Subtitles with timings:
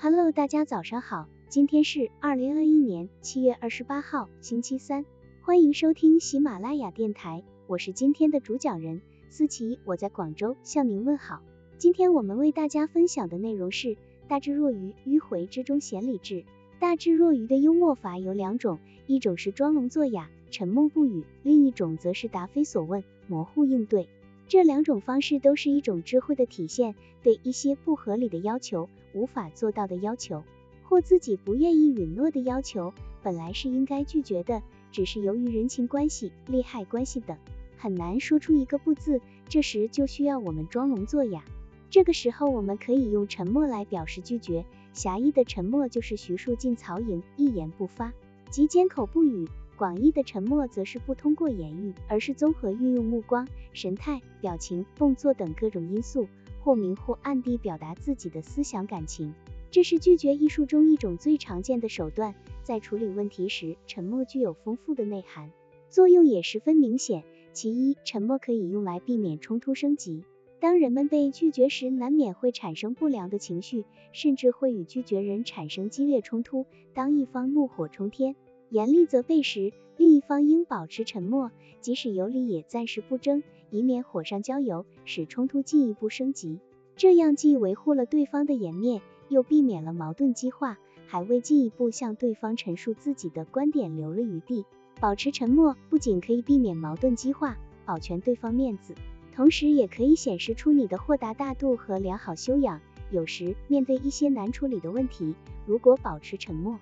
[0.00, 5.04] Hello，大家早上好，今天是二零二一年七月二十八号，星期三，
[5.42, 11.42] 欢迎收听喜马拉雅电台，我是今天的主讲人思琪，我在广州向您问好。
[11.78, 13.96] 今天我们为大家分享的内容是
[14.28, 16.44] 大智若愚，迂回之中显理智。
[16.78, 18.78] 大智若愚的幽默法有两种，
[19.08, 24.08] 一种是装聋作哑，沉默不语，另一种则是答非所问，模糊应对。
[24.48, 30.42] 这两种方式都是一种智慧的体现，对一些不合理的要求、无法做到的要求，
[30.82, 37.36] 或自己不愿意允诺的要求，本来是应该拒绝的，只是由于人情关系、利害关系等，
[37.76, 39.20] 很难说出一个不字，
[39.50, 41.44] 这时就需要我们装聋作哑。
[41.90, 48.14] 这个时候，我们可以用沉默来表示拒绝，狭义的沉默就是徐庶进曹营，一言不发，
[48.50, 49.46] 即缄口不语。
[49.78, 56.26] 广义的沉默则是不通过言语，而是综合运用目光、神态、表情、动作等各种因素，
[56.60, 59.32] 或明或暗地表达自己的思想感情。
[59.70, 62.34] 这是拒绝艺术中一种最常见的手段。
[62.64, 65.52] 在处理问题时，沉默具有丰富的内涵，
[65.88, 67.22] 作用也十分明显。
[67.52, 70.24] 其一，沉默可以用来避免冲突升级。
[70.60, 76.66] 当人们被拒绝时，难免会产生不良的情绪，甚至会与拒绝人产生激烈冲突。
[76.94, 78.34] 当一方怒火冲天，
[78.70, 86.60] 严厉责备时，另一方应保持沉默，即使有理也暂时不争，以免火上浇油，使冲突进一步升级。
[86.96, 94.64] 这样既维护了对方的颜面，又避免了矛盾激化，还为进一步向对方陈述自己的观点留了余地。
[95.00, 98.94] 保持沉默不仅可以避免矛盾激化，保全对方面子，
[99.34, 102.80] 同时也可以显示出你的豁达大度和良好修养。
[103.10, 106.78] 有时面对一些难处理的问题，如果保持沉默，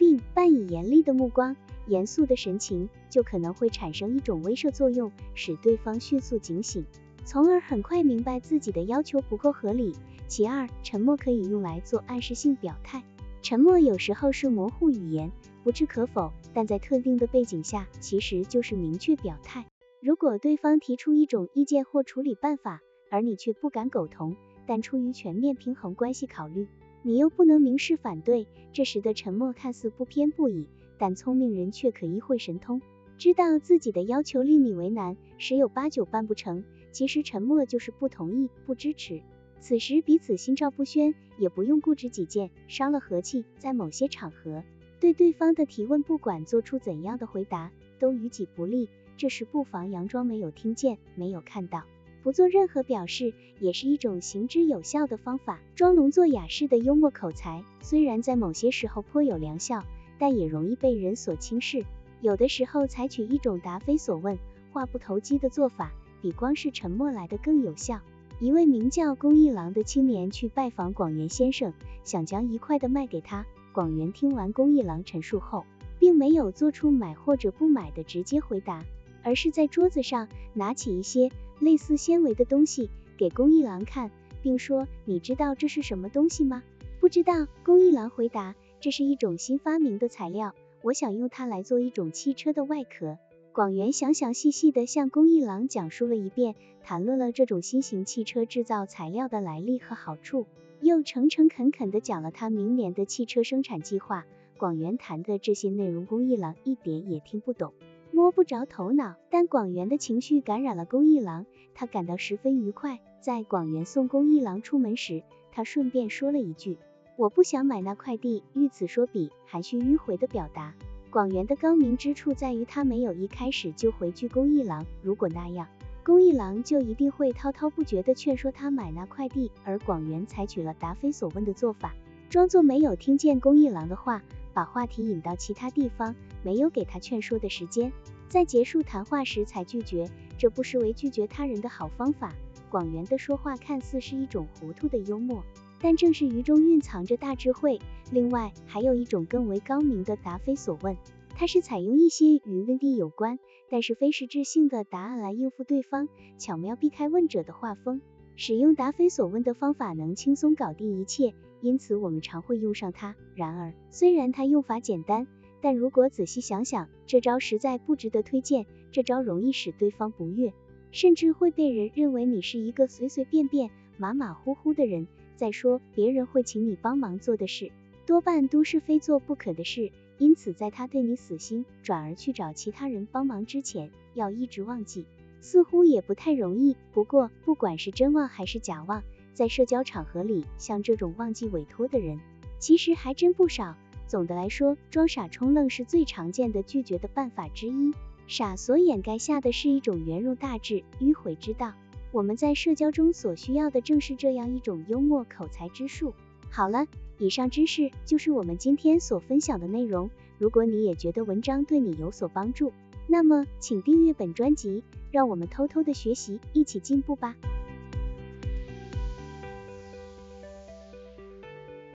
[0.00, 1.54] 并伴以严厉的目光、
[1.86, 6.86] 严肃的神情，就可能会产生一种威慑作用，使对方迅速警醒，
[7.26, 9.94] 从而很快明白自己的要求不够合理。
[10.26, 13.02] 其二，沉默可以用来做暗示性表态。
[13.42, 15.30] 沉默有时候是模糊语言，
[15.62, 19.66] 不置可否，但在特定的背景下，其实就是明确表态。
[20.00, 24.34] 如果对方提出一种意见或处理办法，而你却不敢苟同，
[24.66, 26.66] 但出于全面平衡关系考虑。
[27.02, 30.66] 你又不能明示反对，这时的沉默看似不偏不倚，
[30.98, 32.82] 但聪明人却可意会神通，
[33.16, 36.64] 知道自己的要求令你为难，十有八九办不成。
[36.92, 39.22] 其实沉默就是不同意、不支持。
[39.60, 43.44] 此时彼此心照不宣，也不用固执己见，伤了和气。
[43.58, 44.64] 在某些场合，
[44.98, 48.88] 对对方的提问，不管做出怎样的回答，都于己不利。
[49.16, 51.84] 这时不妨佯装没有听见，没有看到。
[52.22, 55.58] 不做任何表示，也是一种行之有效的方法。
[55.74, 59.82] 装聋作哑式的幽默口才，虽然在某些时候颇有良效，
[60.18, 61.84] 但也容易被人所轻视。
[62.20, 64.38] 有的时候，采取一种答非所问、
[64.72, 68.00] 话不投机的做法，比光是沉默来的更有效。
[68.38, 71.72] 一位名叫公一郎的青年去拜访广元先生，
[72.04, 73.46] 想将一块的卖给他。
[73.72, 75.64] 广元听完公一郎陈述后，
[75.98, 78.84] 并没有做出买或者不买的直接回答，
[79.22, 81.30] 而是在桌子上拿起一些。
[81.60, 84.10] 类似纤维的东西给公一郎看，
[84.42, 86.62] 并说：“你知道这是什么东西吗？”
[87.00, 87.46] 不知道。
[87.64, 93.18] 公一郎回答：“这是一种新发明的材料，我想用它来做一种汽车的外壳。”
[93.52, 100.46] 广元详详细细的向公一郎讲述了一遍，谈论了这种新型汽车制造材料的来历和好处，
[100.80, 104.24] 又诚诚恳恳的讲了他明年的汽车生产计划。
[104.56, 107.72] 广元谈的这些内容，公一郎一点也听不懂。
[108.12, 113.00] 摸不着头脑，但广元的情绪感染了公一郎，他感到十分愉快。
[113.20, 115.22] 在广元送公一郎出门时，
[115.52, 116.78] 他顺便说了一句
[117.16, 120.74] ：“我不想买那块地。”遇此说比，含蓄迂回的表达。
[121.10, 125.66] 广元的高明之处在于他没有一开始就回拒公一郎，如果那样，
[126.04, 129.50] 公一郎就一定会滔滔不绝的劝说他买那块地。
[129.64, 131.94] 而广元采取了答非所问的做法，
[132.28, 134.22] 装作没有听见公一郎的话，
[134.52, 136.14] 把话题引到其他地方。
[136.42, 137.92] 没有给他劝说的时间，
[138.28, 140.08] 在结束谈话时才拒绝，
[140.38, 142.32] 这不失为拒绝他人的好方法。
[142.70, 145.44] 广元的说话看似是一种糊涂的幽默，
[145.80, 147.80] 但正是于中蕴藏着大智慧。
[148.10, 150.96] 另外，还有一种更为高明的答非所问，
[151.34, 153.38] 它是采用一些与问题有关，
[153.68, 156.08] 但是非实质性的答案来应付对方，
[156.38, 158.00] 巧妙避开问者的画风。
[158.42, 163.14] 使用答非所问的方法能轻松搞定一切，因此我们常会用上它。
[163.34, 165.26] 然而，虽然它用法简单，
[165.60, 168.64] 但如果仔细想想，这招实在不值得推荐。
[168.92, 170.54] 这招容易使对方不悦，
[170.90, 175.06] 甚至会被人认为你是一个随随便便、马马虎虎的人。
[175.36, 177.70] 再说，别人会请你帮忙做的事，
[178.06, 179.92] 多半都是非做不可的事。
[180.16, 185.04] 因此，在他对你死心，转而去找其他人帮忙之前，要一直忘记，
[185.40, 186.76] 似乎也不太容易。
[186.92, 189.02] 不过，不管是真忘还是假忘，
[189.34, 192.20] 在社交场合里，像这种忘记委托的人。
[192.58, 193.74] 其实还真不少。
[194.06, 197.94] 总的来说，装傻充愣是最常见的拒绝的办法之一。
[198.26, 201.72] 傻所掩盖下的是一种圆融大智、迂回之道。
[202.12, 206.12] 我们在社交中所需要的正是这样一种幽默口才之术。
[206.50, 206.86] 好了，
[207.18, 210.10] 以上知识就是我们今天所分享的内容。
[210.38, 212.72] 如果你也觉得文章对你有所帮助，
[213.10, 217.34] 那么请订阅本专辑，让我们偷偷的学习，一起进步吧。